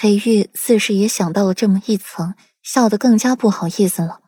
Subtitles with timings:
[0.00, 4.22] 裴玉似是也想到了这么一层，笑得更加不好意思了。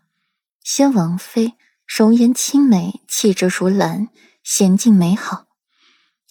[0.62, 1.54] 先王妃
[1.86, 4.10] 容颜清美，气质如兰，
[4.44, 5.46] 娴静美好。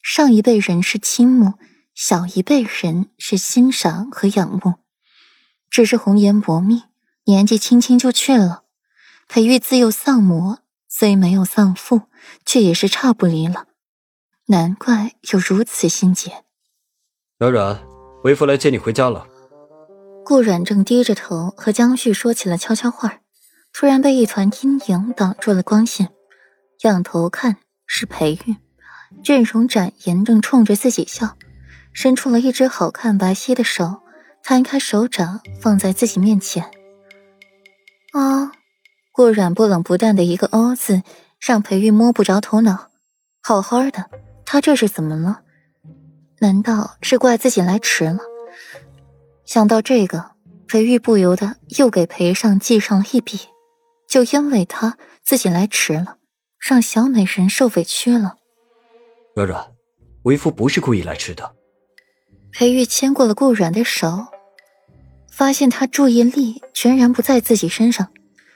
[0.04, 1.54] 上一辈人是倾慕，
[1.96, 4.76] 小一辈人是欣赏和仰慕。
[5.72, 6.84] 只是红颜薄命，
[7.24, 8.66] 年纪轻轻就去了。
[9.28, 12.02] 裴玉自幼丧母，虽没有丧父，
[12.46, 13.66] 却也是差不离了。
[14.50, 16.44] 难怪有如此心结。
[17.40, 17.82] 软软，
[18.24, 19.26] 为父来接你回家了。
[20.26, 23.20] 顾软正低着头和江旭说起了悄悄话，
[23.74, 26.10] 突然被一团阴影挡住了光线，
[26.84, 28.56] 仰头看是裴玉，
[29.24, 31.36] 俊容展颜，正冲着自己笑，
[31.94, 34.02] 伸出了一只好看白皙的手，
[34.44, 36.64] 摊开手掌放在自己面前。
[38.14, 38.52] 啊！
[39.14, 41.04] 顾软不冷不淡的一个“哦”字，
[41.40, 42.90] 让裴玉摸不着头脑。
[43.42, 44.10] 好好的，
[44.46, 45.42] 他这是怎么了？
[46.40, 48.20] 难道是怪自己来迟了？
[49.54, 50.32] 想到这个，
[50.66, 53.38] 裴玉不由得又给裴尚记上了一笔。
[54.08, 56.16] 就因为他自己来迟了，
[56.58, 58.38] 让小美人受委屈了。
[59.36, 59.68] 软软，
[60.24, 61.54] 为夫不是故意来迟的。
[62.54, 64.28] 裴玉牵过了顾软的手，
[65.30, 68.08] 发现他注意力全然不在自己身上，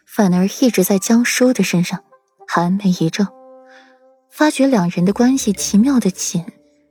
[0.08, 2.06] 反而一直在江叔的身上，
[2.48, 3.26] 寒眉一皱，
[4.32, 6.46] 发觉两人的关系奇妙的紧。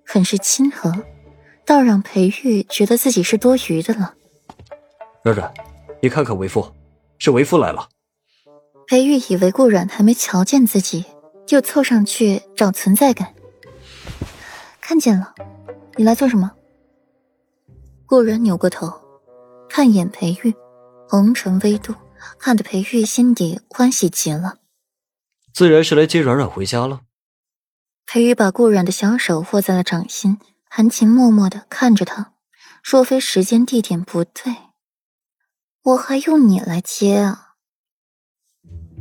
[0.07, 0.93] 很是亲和，
[1.67, 4.15] 倒让裴玉觉得自己是多余的了。
[5.23, 5.53] 软软，
[6.03, 6.73] 你看看为父，
[7.19, 7.89] 是为父来了。
[8.87, 11.07] 裴玉以为顾软还没瞧见自己，
[11.47, 13.35] 就凑上去找存在感。
[14.81, 15.35] 看见了，
[15.97, 16.53] 你来做什么？
[18.05, 18.93] 顾软扭过头，
[19.71, 20.55] 看眼裴玉，
[21.09, 21.95] 红唇微动，
[22.39, 24.59] 看得裴玉心底欢喜极了。
[25.55, 27.01] 自然是来接软软回家了。
[28.07, 30.39] 裴玉把顾软的小手握在了掌心，
[30.77, 32.33] 含情脉脉的看着他。
[32.83, 34.57] 若非时间地点不对，
[35.85, 37.55] 我还用你来接啊？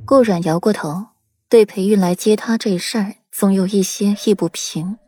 [0.05, 1.07] 顾软摇过头，
[1.49, 4.99] 对裴玉来接他这事儿，总有一些意不平。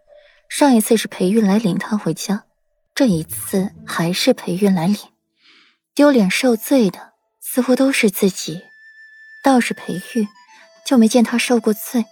[0.49, 2.45] 上一次是裴玉来领他回家，
[2.95, 4.97] 这一次还是裴玉来领。
[5.93, 8.63] 丢脸受罪的似乎都是自己，
[9.43, 10.27] 倒是裴玉，
[10.83, 12.03] 就没见他受过罪。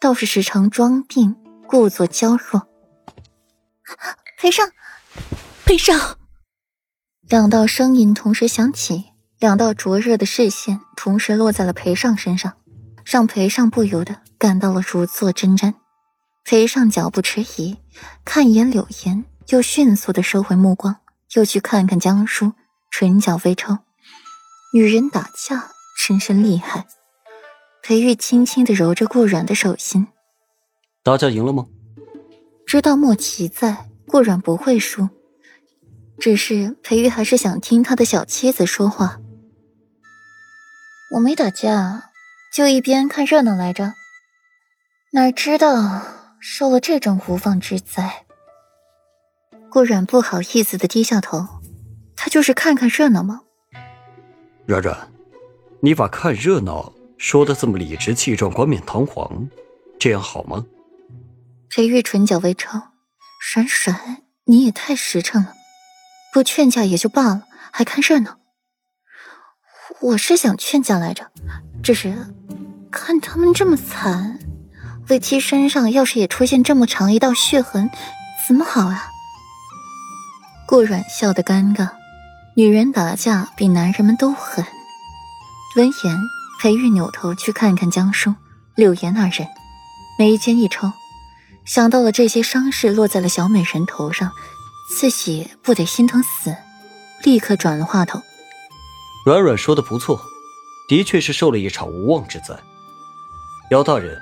[0.00, 1.34] 倒是时常装病，
[1.66, 2.68] 故作娇弱。
[4.38, 4.70] 裴尚，
[5.64, 6.16] 裴尚，
[7.22, 9.06] 两道声音同时响起，
[9.38, 12.56] 两道灼热的视线同时落在了裴尚身上，
[13.04, 15.74] 让裴尚不由得感到了如坐针毡。
[16.44, 17.76] 裴尚脚步迟疑，
[18.24, 20.96] 看一眼柳岩，又迅速的收回目光，
[21.34, 22.52] 又去看看江叔，
[22.90, 23.78] 唇角微抽。
[24.72, 25.70] 女人打架
[26.06, 26.86] 真是厉害。
[27.82, 30.08] 裴玉轻轻的揉着顾软的手心，
[31.02, 31.66] 打架赢了吗？
[32.68, 35.08] 知道莫奇在，顾软不会输。
[36.18, 39.18] 只是裴玉还是想听他的小妻子说话。
[41.14, 42.10] 我没打架，
[42.52, 43.94] 就一边看热闹来着。
[45.12, 46.02] 哪知道
[46.40, 48.26] 受了这种无妄之灾。
[49.70, 51.48] 顾软不好意思的低下头，
[52.16, 53.40] 他就是看看热闹吗？
[54.66, 55.10] 软软，
[55.80, 56.92] 你把看热闹。
[57.16, 59.48] 说的这么理直气壮、冠冕堂皇，
[59.98, 60.66] 这样好吗？
[61.70, 62.80] 裴玉唇角微抽，
[63.40, 65.54] 闪闪，你也太实诚了。
[66.32, 68.38] 不劝架也就罢了，还看热闹。
[70.00, 71.30] 我是想劝架来着，
[71.82, 72.34] 只是
[72.90, 74.38] 看他们这么惨，
[75.08, 77.90] 魏七身上要是也出现这么长一道血痕，
[78.46, 79.08] 怎么好啊？
[80.66, 81.90] 顾软笑得尴尬，
[82.56, 84.64] 女人打架比男人们都狠。
[85.76, 86.18] 闻言。
[86.60, 88.34] 裴玉扭头去看看江叔、
[88.74, 89.46] 柳岩二人，
[90.18, 90.92] 眉间一抽，
[91.68, 94.32] 想到了这些伤势落在了小美人头上，
[94.88, 96.56] 自己不得心疼死，
[97.22, 98.22] 立刻转了话头。
[99.26, 100.18] 软软说的不错，
[100.88, 102.58] 的确是受了一场无妄之灾。
[103.70, 104.18] 姚大人，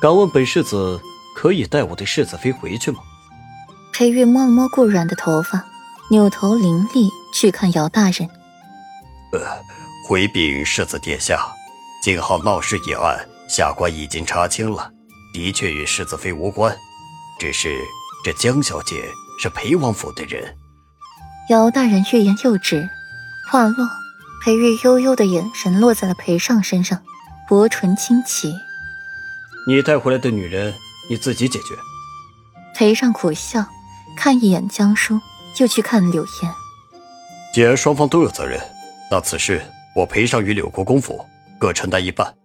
[0.00, 0.98] 敢问本世子
[1.36, 3.00] 可以带我的世子妃回去吗？
[3.92, 5.62] 裴玉摸了摸顾软的头发，
[6.10, 8.26] 扭头凌厉去看姚大人。
[9.32, 9.40] 呃，
[10.08, 11.46] 回禀世子殿下。
[12.02, 14.90] 景浩闹事一案，下官已经查清了，
[15.32, 16.76] 的确与世子妃无关。
[17.38, 17.76] 只是
[18.24, 19.02] 这江小姐
[19.38, 20.56] 是裴王府的人。
[21.48, 22.88] 姚大人欲言又止，
[23.50, 23.88] 话落，
[24.44, 27.02] 裴玉悠悠的眼神落在了裴尚身上，
[27.48, 28.54] 薄唇轻启
[29.66, 30.74] ：“你带回来的女人，
[31.08, 31.74] 你自己解决。”
[32.76, 33.66] 裴尚苦笑，
[34.16, 35.18] 看一眼江叔，
[35.58, 36.54] 又去看柳岩。
[37.52, 38.60] 既然双方都有责任，
[39.10, 39.60] 那此事
[39.96, 41.26] 我裴尚与柳国公府。
[41.58, 42.39] 各承担一半。